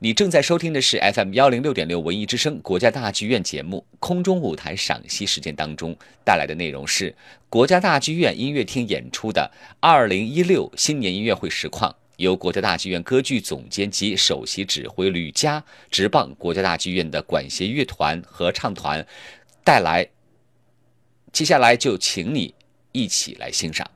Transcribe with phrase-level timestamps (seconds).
[0.00, 7.12] 你正在收听的是 FM 幺零六点六文艺之声国家大剧院节目空中舞台赏析时间当中带来的内容是
[7.48, 9.50] 国家大剧院音乐厅演出的
[9.80, 19.04] 二零一六新年音乐会实况，由国家大剧院歌剧总监及首席指挥吕嘉直棒国家大剧院的管弦乐团合唱团
[19.64, 20.08] 带来。
[21.32, 22.54] 接下来就请你
[22.92, 23.90] 一起来欣赏。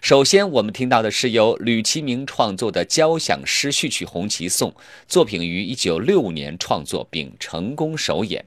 [0.00, 4.70] 首先，我们听到的是由吕其明创作的交响诗序曲《红旗颂》，
[5.08, 8.44] 作品于一九六五年创作并成功首演。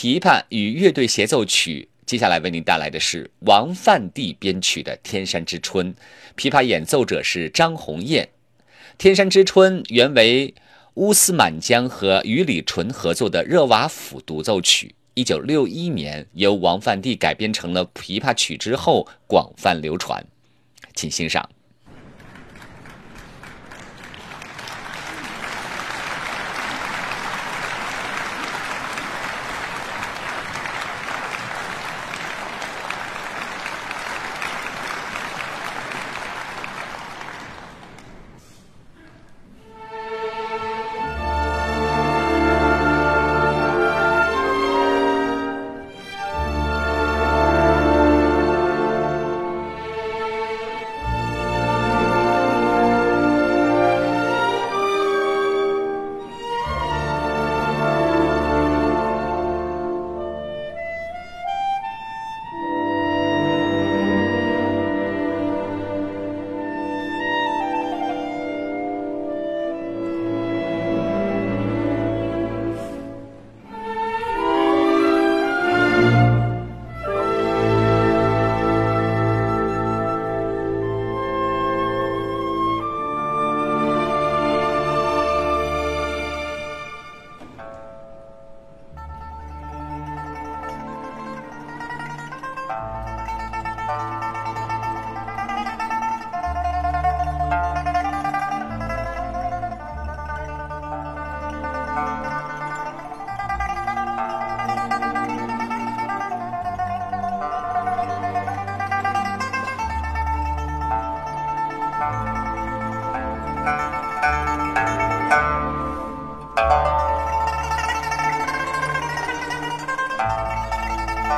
[0.00, 5.94] 琵琶与乐队协奏曲，接下来为您带来的是王范棣编曲的《天山之春》，
[6.38, 8.26] 琵琶演奏者是张鸿雁。
[8.96, 10.54] 《天山之春》原为
[10.94, 20.24] 乌斯满江和于礼纯合作的热瓦甫独奏曲，一九六一年由王范棣改编成了琵琶曲之后广泛流传，
[20.94, 21.46] 请欣赏。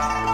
[0.02, 0.31] Bye.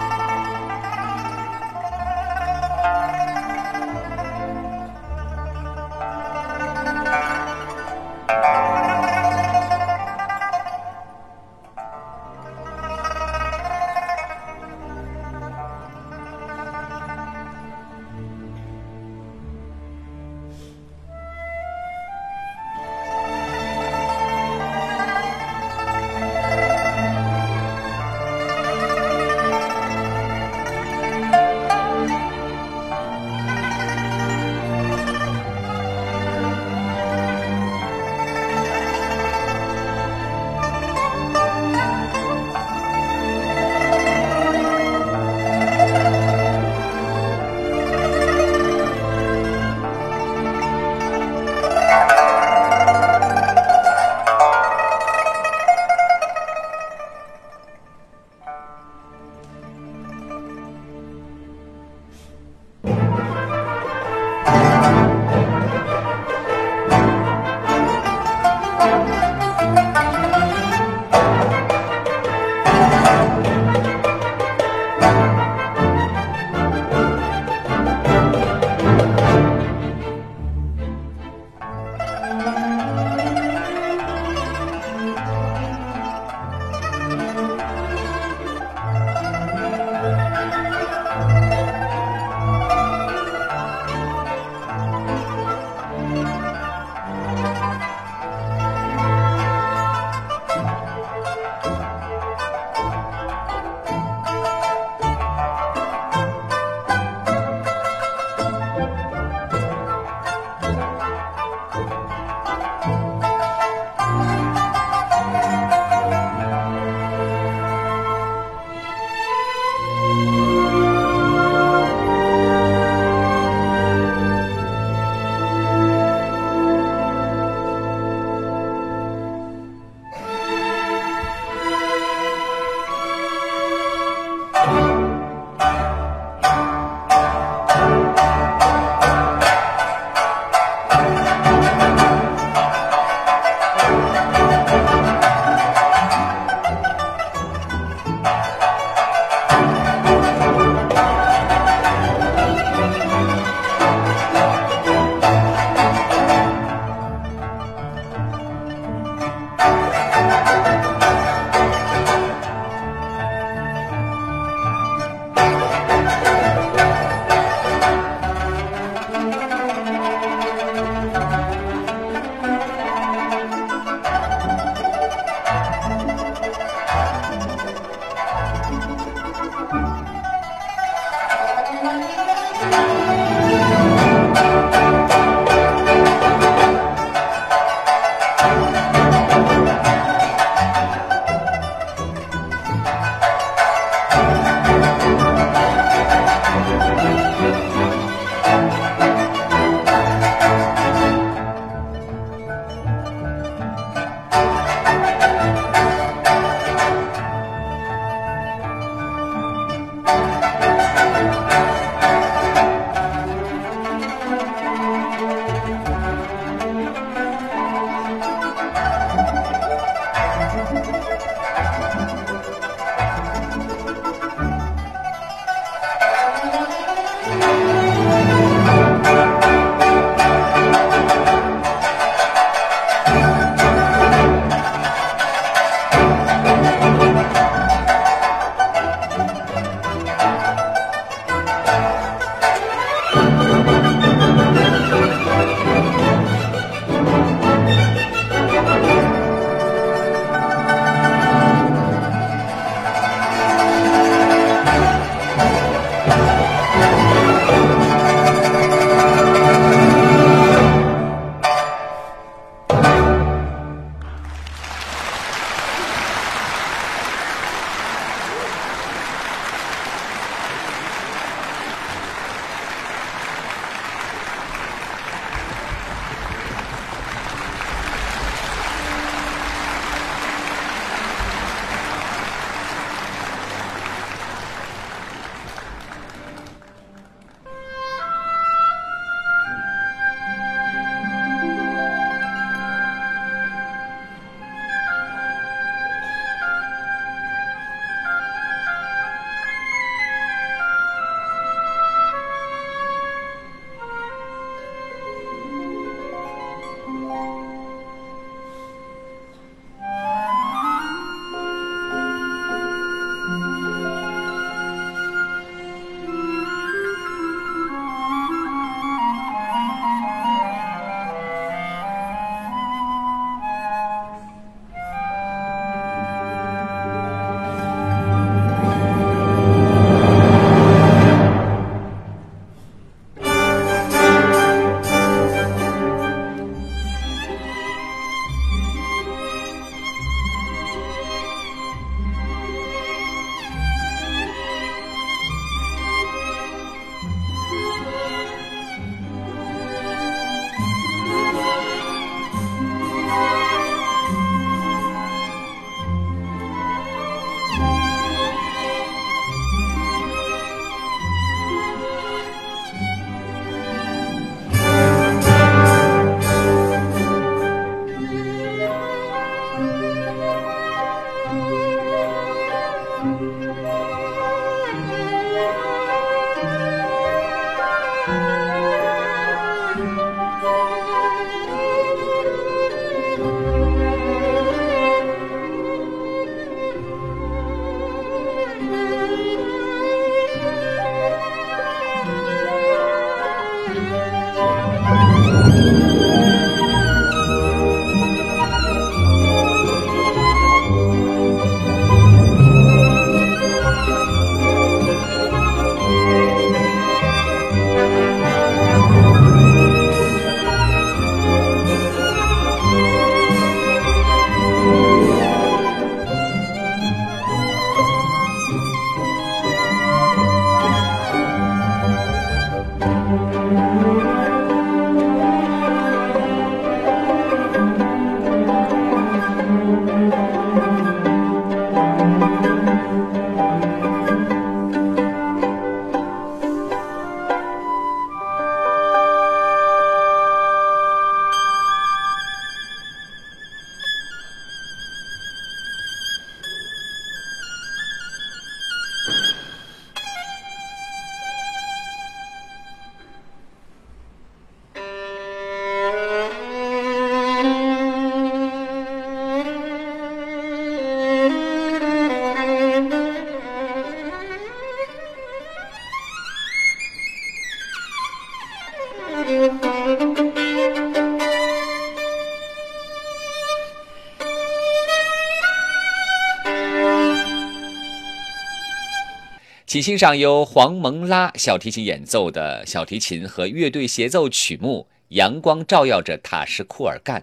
[479.68, 487.20] 请欣赏由黄蒙拉小提琴演奏的小提琴和乐队协奏曲目《阳光照耀着塔什库尔干》。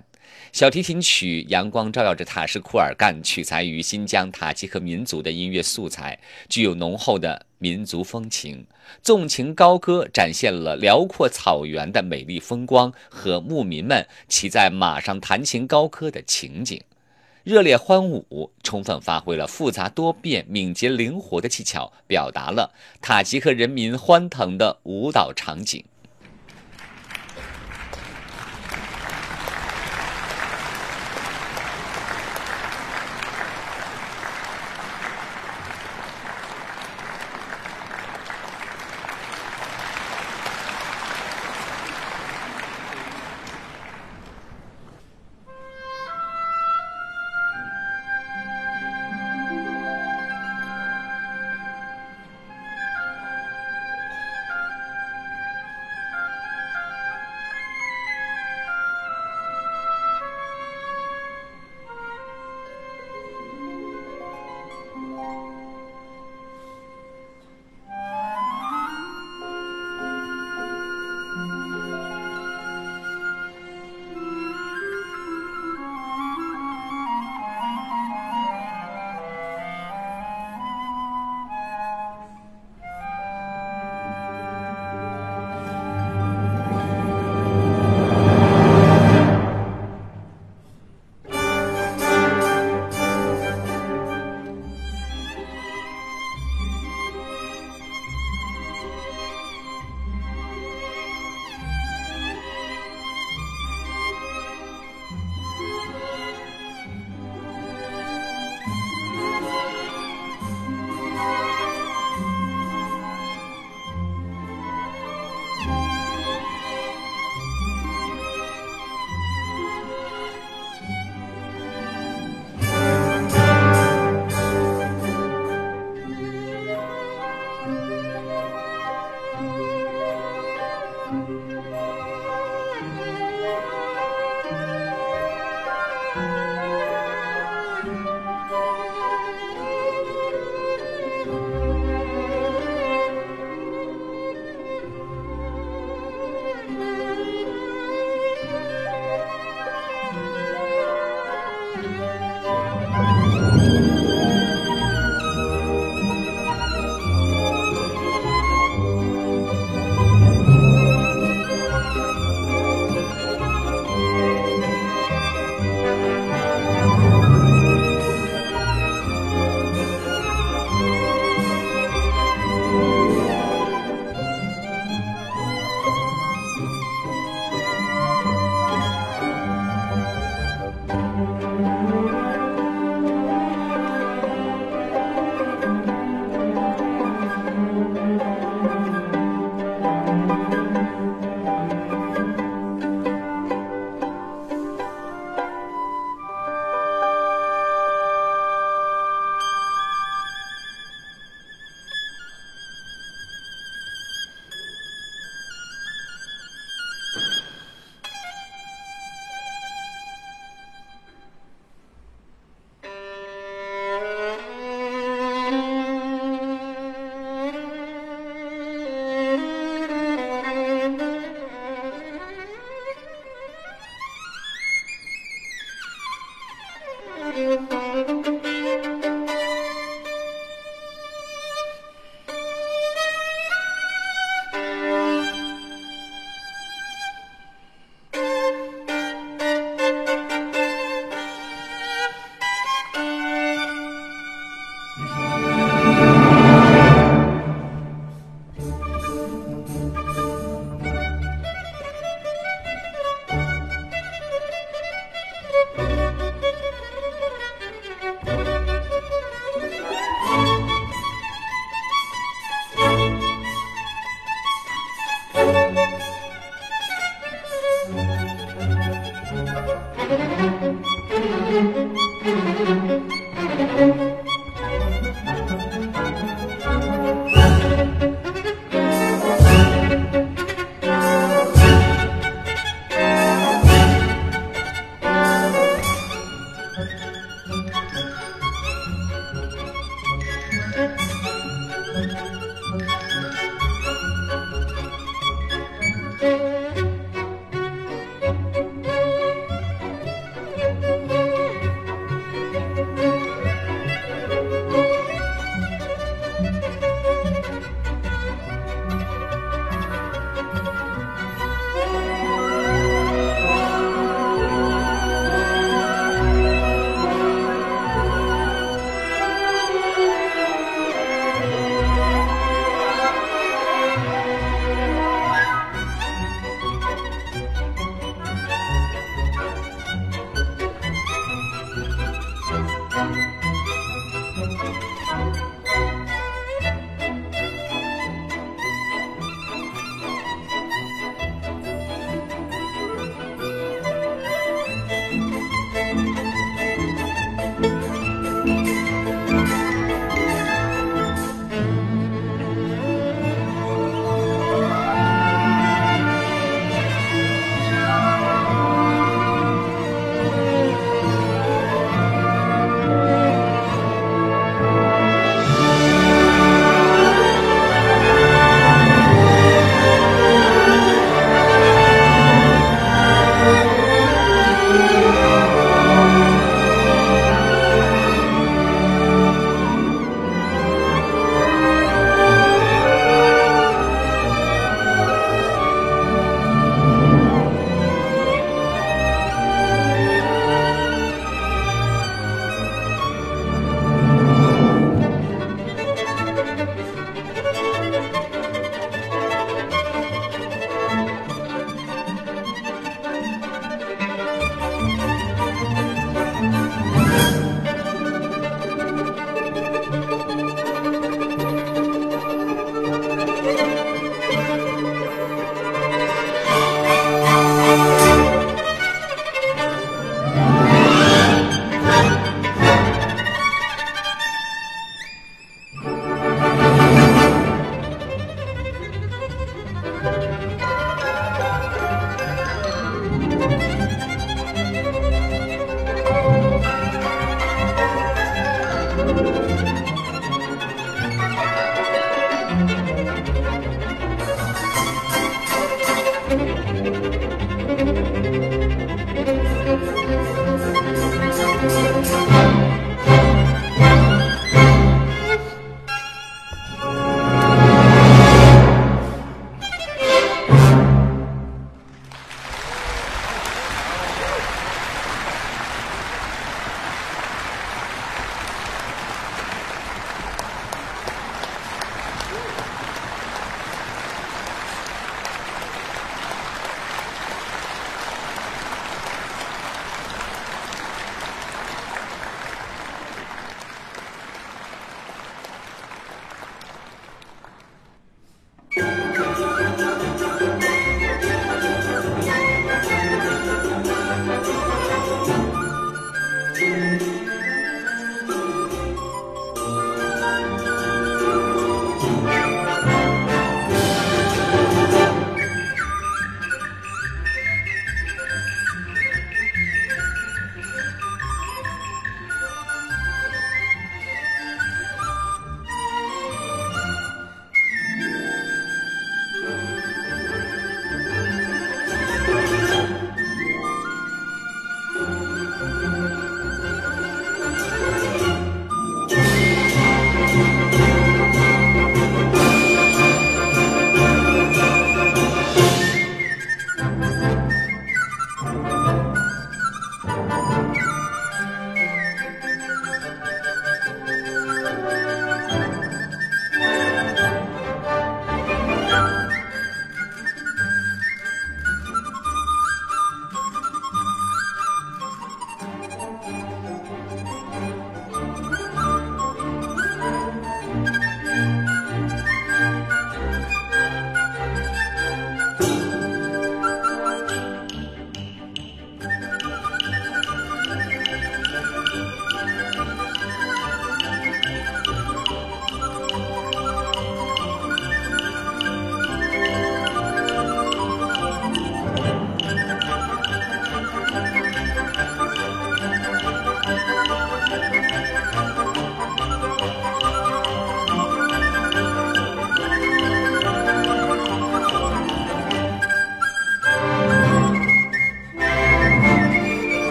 [0.51, 8.63] 小提琴曲《阳光照耀着塔什库尔干》取材于新疆塔吉克民族的音乐素材，具有浓厚的民族风情。
[9.01, 16.79] 纵情高歌，展现了辽阔草原的美丽风光和牧民们骑在马上弹琴高歌的情景。
[17.45, 25.85] 热烈欢舞，充分发挥了复杂多变、敏捷灵活的技巧，表达了塔吉克人民欢腾的舞蹈场景。